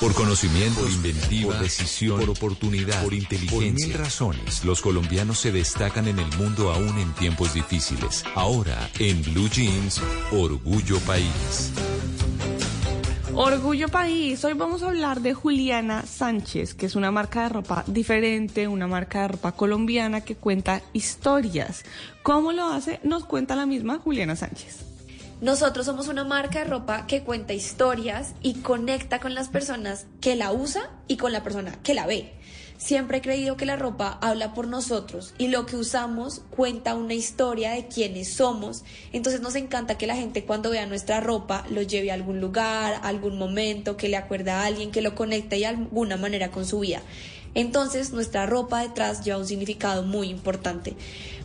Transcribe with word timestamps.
Por 0.00 0.12
conocimiento, 0.12 0.80
por 0.80 0.90
inventiva, 0.90 1.54
por 1.54 1.62
decisión, 1.62 2.20
por 2.20 2.28
oportunidad, 2.28 3.02
por 3.02 3.14
inteligencia. 3.14 3.86
Por 3.86 3.88
mil 3.88 3.94
razones, 3.94 4.62
los 4.62 4.82
colombianos 4.82 5.38
se 5.38 5.52
destacan 5.52 6.06
en 6.06 6.18
el 6.18 6.26
mundo 6.36 6.70
aún 6.70 6.98
en 6.98 7.14
tiempos 7.14 7.54
difíciles. 7.54 8.22
Ahora, 8.34 8.90
en 8.98 9.22
Blue 9.22 9.48
Jeans, 9.48 10.02
Orgullo 10.32 10.98
País. 11.00 11.72
Orgullo 13.34 13.88
País, 13.88 14.44
hoy 14.44 14.52
vamos 14.52 14.82
a 14.82 14.88
hablar 14.88 15.22
de 15.22 15.32
Juliana 15.32 16.04
Sánchez, 16.04 16.74
que 16.74 16.84
es 16.84 16.94
una 16.94 17.10
marca 17.10 17.44
de 17.44 17.48
ropa 17.48 17.82
diferente, 17.86 18.68
una 18.68 18.86
marca 18.86 19.22
de 19.22 19.28
ropa 19.28 19.52
colombiana 19.52 20.20
que 20.20 20.36
cuenta 20.36 20.82
historias. 20.92 21.84
¿Cómo 22.22 22.52
lo 22.52 22.66
hace? 22.66 23.00
Nos 23.02 23.24
cuenta 23.24 23.56
la 23.56 23.64
misma 23.64 23.98
Juliana 23.98 24.36
Sánchez. 24.36 24.95
Nosotros 25.42 25.84
somos 25.84 26.08
una 26.08 26.24
marca 26.24 26.60
de 26.60 26.64
ropa 26.64 27.06
que 27.06 27.22
cuenta 27.22 27.52
historias 27.52 28.32
y 28.40 28.54
conecta 28.54 29.20
con 29.20 29.34
las 29.34 29.50
personas 29.50 30.06
que 30.22 30.34
la 30.34 30.50
usa 30.50 30.90
y 31.08 31.18
con 31.18 31.30
la 31.30 31.42
persona 31.42 31.72
que 31.82 31.92
la 31.92 32.06
ve. 32.06 32.32
Siempre 32.78 33.18
he 33.18 33.20
creído 33.20 33.58
que 33.58 33.66
la 33.66 33.76
ropa 33.76 34.18
habla 34.22 34.54
por 34.54 34.66
nosotros 34.66 35.34
y 35.36 35.48
lo 35.48 35.66
que 35.66 35.76
usamos 35.76 36.40
cuenta 36.50 36.94
una 36.94 37.12
historia 37.12 37.72
de 37.72 37.86
quiénes 37.86 38.32
somos. 38.32 38.84
Entonces 39.12 39.42
nos 39.42 39.56
encanta 39.56 39.98
que 39.98 40.06
la 40.06 40.16
gente 40.16 40.44
cuando 40.44 40.70
vea 40.70 40.86
nuestra 40.86 41.20
ropa 41.20 41.66
lo 41.68 41.82
lleve 41.82 42.10
a 42.10 42.14
algún 42.14 42.40
lugar, 42.40 42.94
a 42.94 43.08
algún 43.08 43.36
momento, 43.36 43.98
que 43.98 44.08
le 44.08 44.16
acuerda 44.16 44.62
a 44.62 44.66
alguien, 44.66 44.90
que 44.90 45.02
lo 45.02 45.14
conecte 45.14 45.56
de 45.56 45.66
alguna 45.66 46.16
manera 46.16 46.50
con 46.50 46.64
su 46.64 46.80
vida. 46.80 47.02
Entonces 47.56 48.12
nuestra 48.12 48.44
ropa 48.44 48.82
detrás 48.82 49.24
lleva 49.24 49.38
un 49.38 49.46
significado 49.46 50.02
muy 50.02 50.28
importante. 50.28 50.94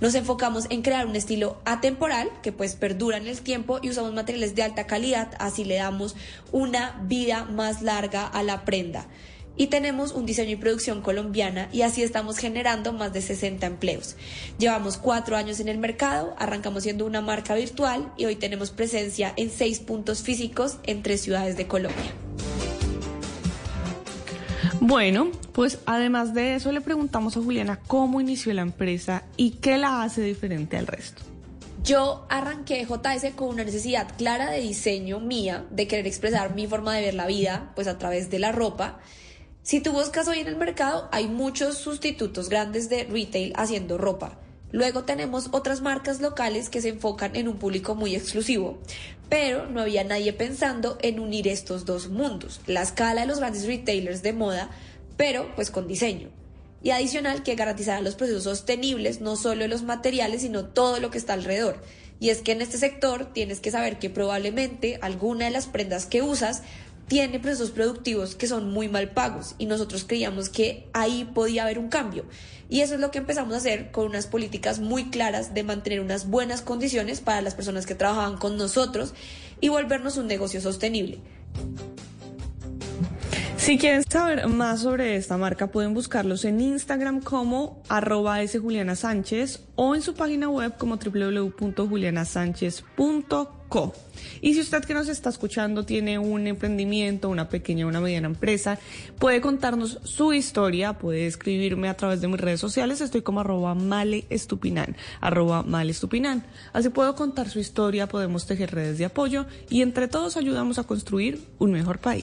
Nos 0.02 0.14
enfocamos 0.14 0.66
en 0.70 0.82
crear 0.82 1.08
un 1.08 1.16
estilo 1.16 1.58
atemporal 1.64 2.30
que 2.44 2.52
pues 2.52 2.76
perdura 2.76 3.16
en 3.16 3.28
el 3.28 3.40
tiempo 3.40 3.80
y 3.82 3.90
usamos 3.90 4.14
materiales 4.14 4.54
de 4.54 4.64
alta 4.64 4.86
calidad, 4.88 5.32
así 5.40 5.64
le 5.64 5.76
damos 5.76 6.18
una 6.52 7.02
vida 7.04 7.46
más 7.46 7.82
larga 7.82 8.28
a 8.28 8.44
la 8.44 8.66
prenda. 8.66 9.08
Y 9.56 9.68
tenemos 9.68 10.12
un 10.12 10.26
diseño 10.26 10.52
y 10.52 10.56
producción 10.58 11.02
colombiana 11.02 11.70
y 11.72 11.84
así 11.84 12.04
estamos 12.04 12.38
generando 12.38 12.92
más 12.92 13.14
de 13.14 13.22
60 13.22 13.66
empleos. 13.66 14.18
Llevamos 14.58 14.98
cuatro 14.98 15.38
años 15.38 15.62
en 15.62 15.70
el 15.70 15.78
mercado, 15.78 16.36
arrancamos 16.38 16.84
siendo 16.84 17.06
una 17.06 17.22
marca 17.22 17.56
virtual 17.56 18.12
y 18.18 18.26
hoy 18.26 18.36
tenemos 18.36 18.72
presencia 18.72 19.34
en 19.38 19.50
seis 19.50 19.80
puntos 19.80 20.24
físicos 20.24 20.78
en 20.84 21.04
tres 21.04 21.22
ciudades 21.22 21.56
de 21.56 21.68
Colombia. 21.68 22.21
Bueno, 24.84 25.30
pues 25.54 25.78
además 25.86 26.34
de 26.34 26.56
eso 26.56 26.72
le 26.72 26.82
preguntamos 26.82 27.38
a 27.38 27.40
Juliana 27.40 27.80
cómo 27.86 28.20
inició 28.20 28.52
la 28.56 28.64
empresa 28.64 29.24
y 29.38 29.52
qué 29.52 29.78
la 29.78 30.02
hace 30.02 30.24
diferente 30.24 30.76
al 30.76 30.88
resto. 30.88 31.22
Yo 31.84 32.26
arranqué 32.30 32.84
JS 32.86 33.36
con 33.36 33.50
una 33.50 33.64
necesidad 33.64 34.08
clara 34.18 34.50
de 34.50 34.60
diseño 34.60 35.20
mía, 35.20 35.68
de 35.70 35.88
querer 35.88 36.08
expresar 36.08 36.56
mi 36.56 36.66
forma 36.66 36.96
de 36.96 37.04
ver 37.04 37.14
la 37.14 37.28
vida, 37.28 37.72
pues 37.76 37.88
a 37.88 38.00
través 38.00 38.32
de 38.32 38.40
la 38.40 38.52
ropa. 38.52 39.00
Si 39.62 39.82
tú 39.82 39.92
buscas 39.92 40.28
hoy 40.28 40.40
en 40.40 40.48
el 40.48 40.56
mercado, 40.56 41.10
hay 41.12 41.28
muchos 41.28 41.78
sustitutos 41.78 42.50
grandes 42.50 42.90
de 42.90 43.04
retail 43.04 43.54
haciendo 43.58 44.00
ropa. 44.00 44.40
Luego 44.72 45.04
tenemos 45.04 45.50
otras 45.52 45.82
marcas 45.82 46.22
locales 46.22 46.70
que 46.70 46.82
se 46.82 46.90
enfocan 46.90 47.36
en 47.36 47.48
un 47.48 47.58
público 47.58 47.94
muy 47.96 48.16
exclusivo, 48.16 48.80
pero 49.30 49.68
no 49.68 49.82
había 49.82 50.04
nadie 50.04 50.34
pensando 50.34 50.98
en 51.02 51.20
unir 51.20 51.48
estos 51.48 51.86
dos 51.86 52.10
mundos, 52.10 52.62
la 52.68 52.82
escala 52.82 53.22
de 53.22 53.28
los 53.28 53.40
grandes 53.40 53.66
retailers 53.66 54.24
de 54.24 54.34
moda, 54.34 54.70
pero 55.18 55.54
pues 55.56 55.72
con 55.72 55.88
diseño. 55.88 56.30
Y 56.84 56.90
adicional 56.90 57.44
que 57.44 57.56
garantizara 57.56 58.02
los 58.02 58.16
procesos 58.16 58.44
sostenibles, 58.44 59.22
no 59.22 59.36
solo 59.36 59.68
los 59.68 59.84
materiales, 59.84 60.42
sino 60.42 60.66
todo 60.66 61.00
lo 61.00 61.12
que 61.12 61.18
está 61.18 61.34
alrededor. 61.34 61.82
Y 62.20 62.30
es 62.30 62.42
que 62.42 62.52
en 62.54 62.62
este 62.62 62.78
sector 62.78 63.32
tienes 63.34 63.60
que 63.60 63.72
saber 63.72 64.00
que 64.00 64.10
probablemente 64.10 65.00
alguna 65.02 65.46
de 65.46 65.52
las 65.52 65.68
prendas 65.68 66.06
que 66.06 66.22
usas 66.22 66.64
tiene 67.08 67.40
procesos 67.40 67.72
productivos 67.72 68.36
que 68.36 68.48
son 68.48 68.72
muy 68.72 68.88
mal 68.88 69.10
pagos 69.10 69.56
y 69.58 69.66
nosotros 69.66 70.06
creíamos 70.08 70.50
que 70.50 70.88
ahí 70.94 71.30
podía 71.34 71.64
haber 71.64 71.80
un 71.80 71.90
cambio. 71.90 72.26
Y 72.70 72.82
eso 72.82 72.96
es 72.96 73.02
lo 73.02 73.12
que 73.12 73.18
empezamos 73.18 73.54
a 73.54 73.58
hacer 73.58 73.92
con 73.92 74.06
unas 74.06 74.28
políticas 74.28 74.80
muy 74.80 75.10
claras 75.10 75.54
de 75.54 75.64
mantener 75.64 76.00
unas 76.00 76.30
buenas 76.30 76.62
condiciones 76.62 77.20
para 77.20 77.42
las 77.42 77.54
personas 77.54 77.86
que 77.86 77.96
trabajaban 77.96 78.38
con 78.38 78.58
nosotros 78.58 79.14
y 79.60 79.70
volvernos 79.70 80.18
un 80.18 80.28
negocio 80.28 80.62
sostenible. 80.62 81.20
Si 83.62 83.78
quieren 83.78 84.04
saber 84.10 84.48
más 84.48 84.80
sobre 84.80 85.18
esta 85.18 85.38
marca, 85.38 85.68
pueden 85.68 85.94
buscarlos 85.94 86.46
en 86.46 86.62
Instagram 86.62 87.22
como 87.22 87.84
arroba 87.90 88.38
Juliana 88.48 88.96
Sánchez 88.96 89.60
o 89.76 89.94
en 89.94 90.02
su 90.02 90.16
página 90.16 90.50
web 90.50 90.76
como 90.80 90.98
www.julianasánchez.co. 90.98 93.94
Y 94.42 94.56
si 94.56 94.62
usted 94.62 94.84
que 94.84 94.94
nos 94.94 95.08
está 95.08 95.30
escuchando 95.30 95.86
tiene 95.86 96.18
un 96.18 96.48
emprendimiento, 96.48 97.30
una 97.30 97.48
pequeña 97.48 97.86
o 97.86 97.90
una 97.90 98.02
mediana 98.02 98.28
empresa, 98.28 98.80
puede 99.20 99.40
contarnos 99.40 100.00
su 100.04 100.34
historia, 100.34 100.94
puede 100.94 101.28
escribirme 101.28 101.90
a 101.90 101.96
través 101.96 102.22
de 102.22 102.28
mis 102.28 102.40
redes 102.40 102.60
sociales, 102.60 103.02
estoy 103.02 103.22
como 103.22 103.42
arroba 103.42 103.76
malestupinan, 103.76 104.96
arroba 105.20 105.64
malestupinan. 105.64 106.44
Así 106.74 106.90
puedo 106.90 107.16
contar 107.16 107.50
su 107.50 107.60
historia, 107.60 108.08
podemos 108.08 108.48
tejer 108.48 108.72
redes 108.72 108.98
de 108.98 109.06
apoyo 109.06 109.46
y 109.70 109.82
entre 109.82 110.08
todos 110.08 110.38
ayudamos 110.38 110.80
a 110.80 110.84
construir 110.84 111.42
un 111.60 111.72
mejor 111.72 112.00
país. 112.00 112.20